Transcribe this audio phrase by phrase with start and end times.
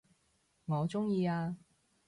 [0.65, 1.55] 我鍾意啊